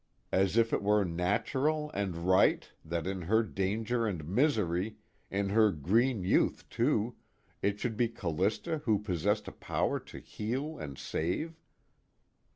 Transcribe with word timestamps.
As 0.31 0.57
if 0.57 0.73
it 0.73 0.81
were 0.81 1.03
natural, 1.05 1.91
and 1.93 2.17
right, 2.27 2.67
that 2.83 3.05
in 3.05 3.21
her 3.21 3.43
danger 3.43 4.07
and 4.07 4.27
misery, 4.27 4.97
in 5.29 5.49
her 5.49 5.71
green 5.71 6.23
youth 6.23 6.67
too, 6.71 7.17
it 7.61 7.79
should 7.79 7.97
be 7.97 8.07
Callista 8.07 8.79
who 8.85 8.97
possessed 8.97 9.47
a 9.47 9.51
power 9.51 9.99
to 9.99 10.17
heal 10.17 10.79
and 10.79 10.97
save? 10.97 11.55